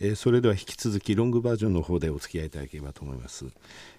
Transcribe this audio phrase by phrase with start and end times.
[0.00, 3.46] えー、それでは引き続きロングバージョンの方でお付き合いいただければと思います、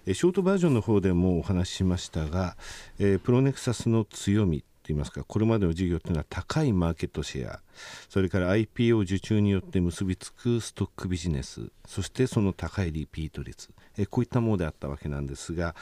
[0.06, 2.56] えー、ショートバージョンの方でもお話ししましたが、
[2.98, 7.60] えー、プロネクサスの強みいいますかこれまでの事業というのは高いマーケットシェア
[8.08, 15.74] それから IPO 受注によって結びつくストックビジネスそしてその高いリピート率えこういったものであったわけなんですが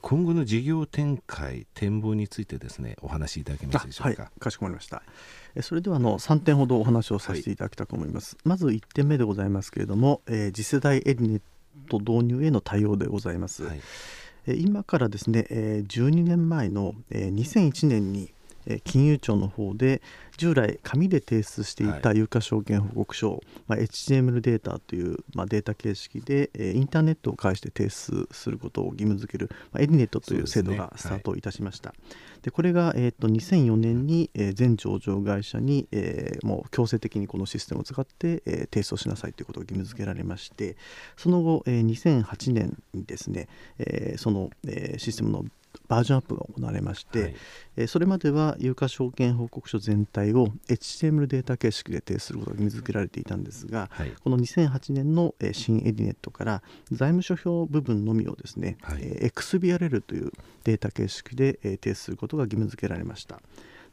[0.00, 5.02] 今後の事業展開展望についてですねお話しいただけますでしょうか、はい、かしこまりました。
[5.62, 11.40] それではあの3点ほどお話をさせていただきたいと思います、はい、まず1点目でございますけれども、えー、次世代エディネッ
[11.88, 13.80] ト導入への対応でございます、はい。
[14.46, 18.33] 今からですね12年前の2001年に
[18.84, 20.02] 金融庁の方で
[20.36, 31.90] 従来紙で提出していた有価証券報告書を、まあ、HTML データという、まあ、データ形式でインターネットを介して提出することを義務付ける、まあ、エディネットという制度がスタートいたしました。
[31.90, 32.02] で、ね
[32.44, 40.76] はい、これが、えーと、2004年に、えー、全上場会社に、えー、もう強制的にこのシステムを使って、えー、提出をしなさいということが義務付けられまして
[41.16, 43.48] その後、えー、2008年にですね、
[43.78, 45.44] えー、その、えー、システムの
[45.88, 47.34] バージョンアップが行われまして、はい、
[47.76, 60.32] えそれまでは有価証券報告書全体を HTML データ形式で提出することが義務付けられていたんですが、はい、この2008年の、え新エディネットから財務諸表部分のみをですね、はい、え XBRL という
[60.64, 63.40] データ形式で、え提出することが義務付けられました。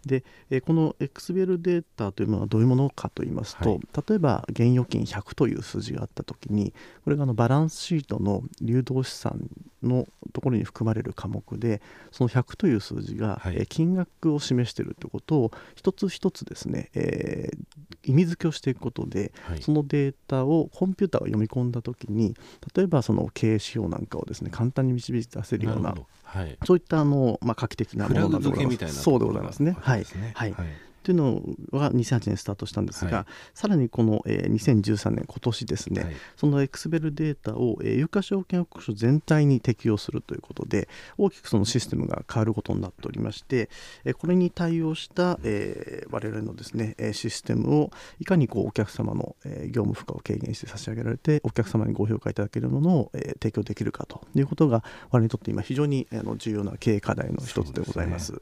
[0.06, 9.50] で、えこの XBL データというのはどういうものかといいますと、はい、例えば現預金100という数字があったときにこれがあのバランスシートの流動資産
[9.84, 22.36] のところに含まれる科目でその100という数字が、はい、金額を示しているということを一つ一つですね、えー、意味付けをしていくことで、はい、そのデータをコンピューターが読み込んだときに
[22.76, 25.96] 例えばその経営指標なんかをですね簡単に導き出せるような
[26.34, 29.04] はい、そういったあの、まあ、画期的なものなんでございます。
[29.04, 29.76] そうでございますね。
[29.82, 30.68] はい、はい、
[31.04, 43.70] というのが2008年スタートしたんですが、はい、さらにこの、えー、2013年今年ですね、はい、そのエクスベルデータを、えー、有価証券報告書全体に適用するということで大きくそのシステムが変わることになっておりまして、
[44.06, 58.42] えー、これに対応した、えー、我々のですねシステムをいかにこうお客様の、えー、業務負荷を軽減して差し上げられてお客様にご評価いただけるものを、えー、提供できるかということが我々にとって今非常にあの重要な経営課題の一つでございます。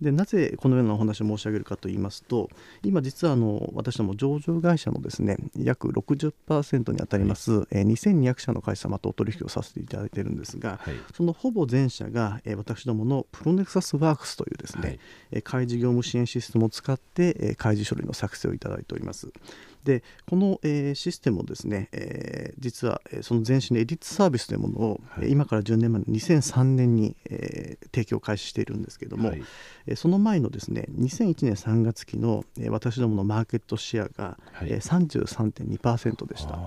[0.00, 2.50] でなぜこのようなお話を申し上げるかと言いますと
[2.82, 14.98] 今実はあの私ども上場会社のですね約60%にあたります、はい、えー、2200社の会社様とお取引をさせていただいているんですが、はい、そのほぼ全社が、えー、私どものプロネクサスワークスというですね、
[15.32, 19.32] はい、開示業務支援システムを使って、えー、開示書類の作成をいただいております。
[19.84, 29.42] でこの、えー、システムをですね、えー、実は、えー、その前身のエディットサービスというものを、はい、今から10年前の2003年に、えー、提供開始しているんですけれども、はい、
[29.86, 34.68] えー、その前のですね2001年3月期の、えー、私どものマーケットシェアが、はい。
[34.70, 36.58] えー、33.2%でした。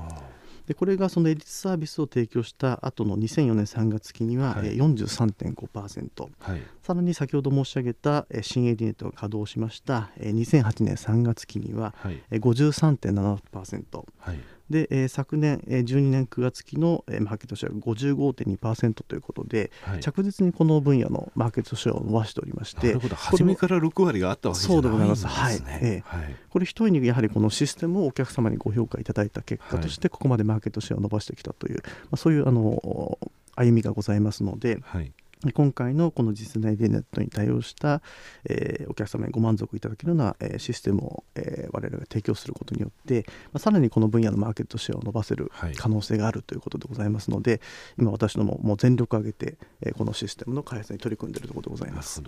[0.67, 14.39] でこれがそのエディットサービスを提供した後の2004年3月期には、はい、43.5%、はい、さらに先ほど申し上げた新エディネットが稼働しました2008年3月期には、はい、53.7%、はい
[14.69, 24.89] で、えー、昨年、えー、12年9月期の、えー、マーケットシェアが55.2%ということで、はい、着実にこの分野のマーケットシェアを伸ばしておりまして初めから6割があったわけじゃないんですね。
[24.89, 25.55] そうでございます、はい。
[25.81, 31.81] えー、はい、これ一重にやはりこのシステムをお客様にご評価いただいた結果として、ここまでマーケットシェアを伸ばしてきたという、ま
[32.13, 33.17] あ、そういうあの
[33.55, 34.79] 歩みがございますので。
[34.83, 35.11] はい
[35.53, 38.01] 今回のこの次世代デネットに対応した、
[38.45, 47.61] えー、お客様にご満足いただけるような、えー、システムを、えー、我々が提供することによって、まあ、さらにこの分野のマーケットシェアを伸ばせる可能性があるということでございますので、はい、
[47.99, 52.21] 今私どももう全力を挙げて、えー、このシステムの開発に取り組んでいるところでございます。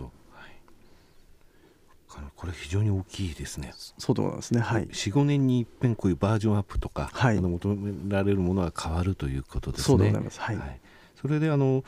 [2.36, 3.72] これ非常に大きいですね。
[3.98, 4.60] そうでございますね。
[4.60, 4.88] はい。
[4.92, 9.86] 四五年に一遍こういうバージョンアップとか、はい、求められるものが変わるということですね。
[9.86, 10.40] そうでございます。
[10.42, 10.80] はい、はい
[11.22, 11.84] それであの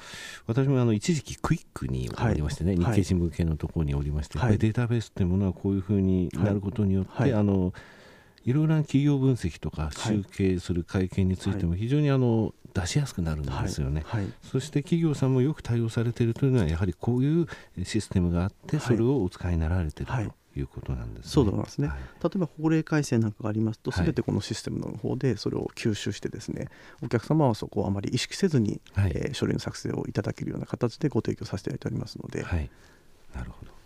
[0.47, 7.73] 私もあの一時期クイックにおりましてね、はい、日経新聞系のところにおりまして、はい、データベースというものはこういうふうになることによって、はい、あの
[8.43, 14.05] いろいろな企業分析とか集計する会見についても非常にあの出しやすくなるんですよね、
[14.41, 17.47] そして企業さんもよく対応されているというのはやはりこういう
[17.83, 20.40] システムがあってそれをお使いになられていると。
[20.55, 26.67] いうことなんです、ね、そうなんですね、はい、例えば法令改正なんかがありますと、すべてこのシステムの方でそれを吸収してですね、
[27.01, 32.43] お客様はそこをあまり意識せずに、はい、えー、書類の作成をいただけるような形でご提供させていただいておりますので。
[32.43, 32.69] はい、
[33.35, 33.80] なるほど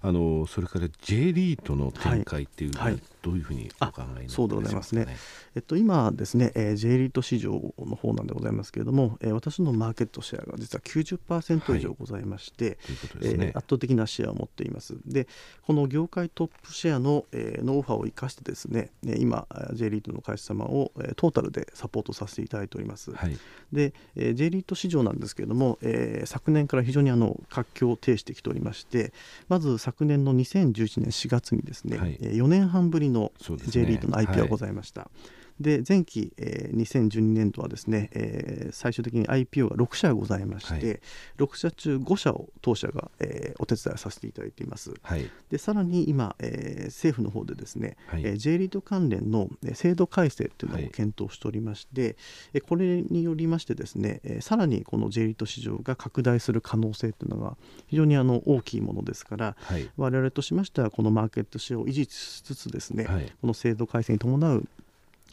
[0.00, 5.06] あのそれから J リートの展開っていうのは、はい、どういうふうにお考えにそうでございますね。
[5.54, 12.78] えっと、今ですね、えー、J リート市場の方なんでございますけれども、えー、私のマーケットシェアが実は90%以上ございまして、
[13.20, 14.96] はい、ね、えー、圧倒的なシェアを持っています。
[15.04, 15.26] で
[15.66, 23.12] この業界トップシェアの、えー、ノウハウを生かしてですね今 J リートの会社様を、えー、トータルでサポートさせていただいております。
[23.12, 23.36] はい、
[23.72, 29.12] で、えー、J リート市場なんですけれども、えー、昨年から非常にあの活況を呈してきておりまして
[29.48, 35.10] まず昨年の2011年4月にですね、はい、4年半ぶりの J リートの IP がございました。
[35.60, 41.00] はいで前期、えー、2012年度はですね、えー、最終的に IPO が6社ございまして、はい、
[41.38, 44.94] 6社中5社を当社が、えー、お手伝いさせていただいています。
[45.02, 52.16] はい、でさらに今、えー、政府の方でですね、はい、えー、J リート関連の制度改正というのを検討しておりまして、
[52.52, 57.56] はい、これによりましてですね、えー、さらにこの J リート市場が拡大する可能性というのが
[57.88, 64.68] 非常にあの大きいものですから、はい、我々としましてはこのマーケットシェアを維持しつつですね、はい、この制度改正に伴う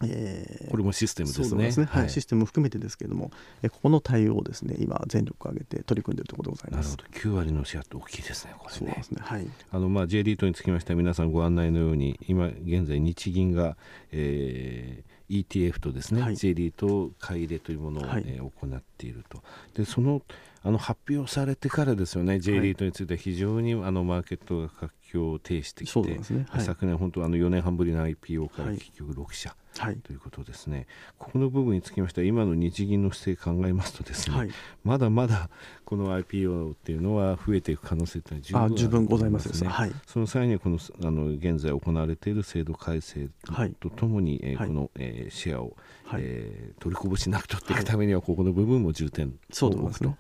[0.04, 3.32] えー、これもシステムですね、ね、はい、システムも含めてですけれども、
[3.62, 6.98] えー、ここの対応をですね今全力を挙げて取り組んでいるところでございます。
[6.98, 7.20] なるほど。
[7.20, 8.78] 9割のシェアって大きいですねこれね。
[8.78, 9.22] そうですね。
[9.22, 9.48] はい。
[9.72, 13.78] あのまあ J リートにつきましては皆さんご案内のように今現在日銀が、
[14.12, 19.42] えー、ETF とですね、はい、J リート買い入れというものを、はい、えー、行っていると。
[19.76, 20.22] でその
[20.66, 26.02] あの発表されてからですよね、J リートについて非常にあのマーケットが活況を呈してきて、
[26.34, 26.46] ね。
[26.50, 30.88] はい、昨年、本当あの4年半ぶりの IPO から結局6社、はい、ということですね、
[31.18, 34.50] ここの部分につきましては、今の日銀の姿勢考えますと、ですね、はい、
[34.84, 35.50] まだまだ
[35.84, 43.30] この IPO っていうのは増えていく可能性というのは十分ございますね、はい、その際にこのあの現在行われている制度改正
[43.80, 45.76] とともに、えー、この、えー、シェアを、
[46.06, 50.16] はい、えー、取りこぼしなく取っていくためには、ここの部分も重点を置くと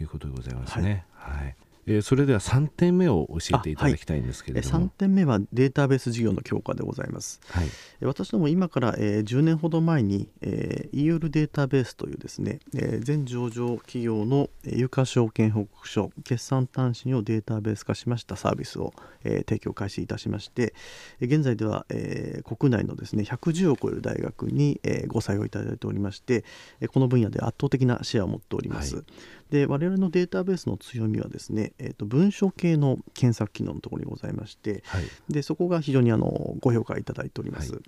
[0.00, 1.04] いうことでございますね。
[1.12, 1.56] はい
[1.86, 7.68] えー、それでは3点目を教えていただきたいんですけれども、はい、3点目はデータベース事業の強化でございます、はい、
[8.02, 18.92] 私ども今から、えー、10年ほど前に、えー、EUR データベースというですね、えー、全上場企業の有価証券報告書決算単身をデータベース化しましたサービスを、
[19.24, 20.74] えー、提供開始いたしまして
[21.20, 26.44] 現在では、えー、国内のですね110を超える大学に、えー、ご採用いただいておりまして
[26.88, 29.04] この分野で圧倒的なシェアを持っております、はい
[29.54, 37.74] で我々のデータベースの強みはですね、えーと、文書系の検索機能のところにございまして、はい、でそこが非常にあのご評価いただいております。
[37.74, 37.82] はい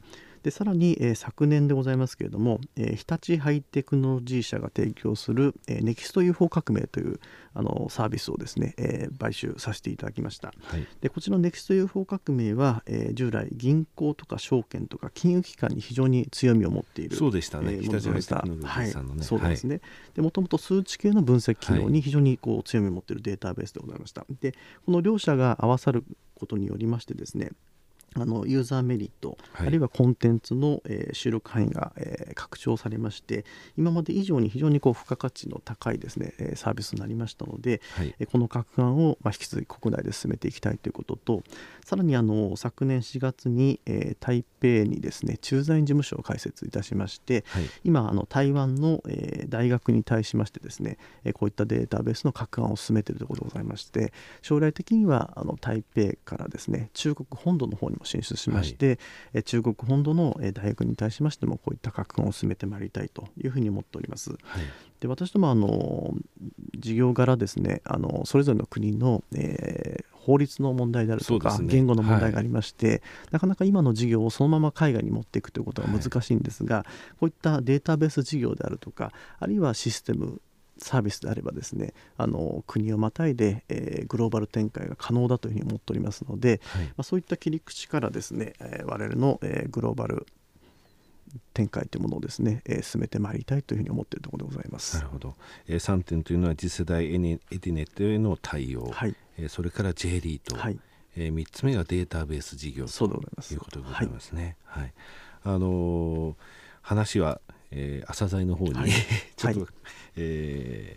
[0.46, 7.18] でさらに、えー、昨年でございますけれども、えー、日立ハイテクノロジー社が提供する、えー、ネキスト UFO 革命という
[7.52, 19.82] あのサービスをですね、えー、買収させていただきました、はい、でこちらのネクスト UFO 革命は、えー、従来銀行とか証券とか金融機関に非常に強みを持っているそうでしたね、えー、日立ハイテクノロジーさんのね、はい、そうですね、はい、
[20.14, 24.24] でもともと数値系の分析機能に非常にこう強みを持っているデータベースでございました。
[24.40, 24.54] で
[24.84, 26.04] この両者が合わさる
[26.36, 27.50] ことによりましてですね
[28.18, 33.44] あのユーザーメリット、はい、あるいはコンテンツの、えー、収録範囲が、えー、拡張されまして
[33.76, 41.42] 今まで以上に非常にこう付加価値の高いですね、えー、サービスになりましたので、はい、えこの拡案を、まあ、引き続き国内で進めていきたいということと
[41.84, 58.98] さらにあの昨年4月に、え台北にですね駐在員事務所を開設いたしまして、はい、今あの台湾の、え大学に対しましてですね、えこういったデータベースの拡案を進めているとことでございまして将来的にはあの台北からですね中国本土の方にも進出しまして、
[59.34, 64.30] はい、中国本土の大学に対しましてもこういった格好を進めてまいりたいというふうに思っております。
[64.30, 64.38] はい、
[65.00, 66.14] で私どもあの
[66.78, 73.00] 事業柄ですねあのそれぞれの国の、えー、法律の問題であるとか、ね、言語の問題がありまして、はい、
[73.32, 80.40] なかなか今の事業をそのまま海外に持っていくということが難しいんですが、はい、こういったデータベース事業であるとかあるいはシステム
[80.78, 90.26] サービスであればですねあの国をまたいで、えー、グローバル展開が可能だというふうに思っておりますので、はい、まあ、そういった切り口からですね、えー、我々の、えー、グローバル
[91.54, 94.96] 展開というものをですね、えー、進めてまいりたいというふうに思っているところでございます。
[94.96, 95.34] なるほど。
[95.66, 100.78] えー、3点というのは次世代エネエディネットへの対応、はい、えー、それから J リート、はい、
[101.16, 104.56] えー、3つ目がデータベース事業ということでございますね。
[104.64, 104.94] はい、はい、
[105.44, 106.34] あのー、
[106.82, 108.90] 話はえー、朝剤の方に、はい、
[109.36, 109.68] ちょっと、はい、
[110.16, 110.96] え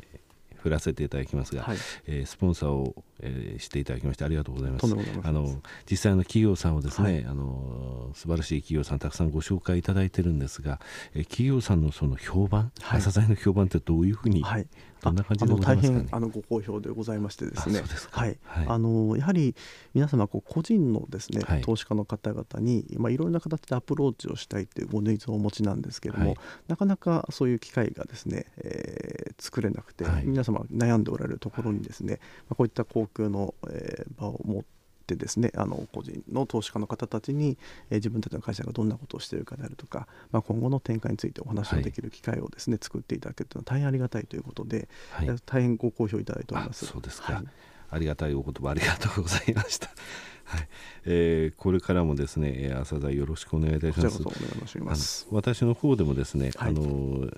[0.56, 4.86] ー、振らせていただきますが、はい、えー、スポンサーを、えー、していただきましてありがとうございます。
[5.24, 10.80] あの実際の企業さんをですね、はい、あの素晴らしい企業さんたくさんご紹介いただいてるんですが、
[11.14, 14.68] えー、企業さんのその評判、はい、朝剤の評判ってどういうふうに、はい、
[15.02, 17.82] どんな感じでございますか、ね、大変あのご好評でございましてですね。
[18.12, 19.56] はい、はい、あのやはり
[19.94, 34.64] 皆様こう個人のですね、はい、投資家の方々に、まあ、いろいろな形でアプローチをしたいというごニーズをお持ちなんですけれども、はい、なかなかそういう機会がですね、えー、作れなくて、皆様悩んでおられるところにですね、まあ、こういった航空の、えー、場を持っ
[35.08, 37.58] てですねあの個人の投資家の方たちに、
[37.90, 46.86] えー、自分たちの会社がどんなことをしているかであるとか、まあ、今後の展開についてお話をできる機会をですね、はい、作っていただけるというのは大変ありがたいということで、はい、大変ご好評いただいております。
[46.86, 47.44] そうですか、はい、
[47.90, 49.90] ありがたいお言葉ありがとうございました。
[50.46, 50.68] はい。
[51.06, 54.80] えー、これからもですね朝田よろしくお願いいたします。
[54.80, 55.28] ます。
[55.32, 57.30] 私の方でもですね、はい、あの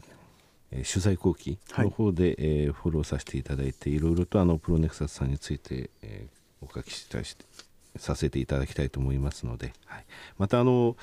[0.72, 7.36] 取材後期の方で、はい、えー、フォローさせていただいていろいろとあのプロネクサスさんについて、えー、お書きしたし
[7.98, 10.06] させていただきたいと思いますので、はい、
[10.38, 10.96] またあの、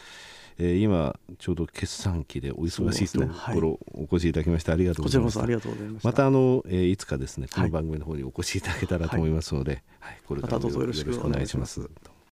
[0.59, 3.21] えー、今ちょうど決算期でお忙しいと
[3.53, 5.39] ころ、お越しいただきましてありがとうございます。
[5.39, 6.27] また。
[6.27, 11.89] あの、えー、いつかですねこの番組の方にお越しいただけたらと思いますので、はい、はい、これからもよろしくお願いします。